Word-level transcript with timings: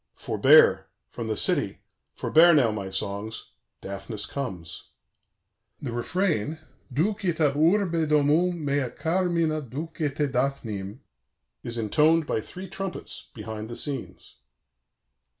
"Forbear: 0.15 0.87
from 1.11 1.27
the 1.27 1.37
city 1.37 1.77
forbear 2.15 2.55
now, 2.55 2.71
my 2.71 2.89
songs 2.89 3.51
Daphnis 3.81 4.25
comes." 4.25 4.85
The 5.79 5.91
refrain 5.91 6.57
Ducite 6.91 7.39
ab 7.39 7.53
urbe 7.55 8.07
domum, 8.09 8.65
mea 8.65 8.89
carmina, 8.89 9.61
ducite 9.61 10.31
Daphnim 10.31 11.01
is 11.61 11.77
intoned 11.77 12.25
by 12.25 12.41
three 12.41 12.67
trumpets 12.67 13.29
behind 13.35 13.69
the 13.69 13.75
scenes. 13.75 14.37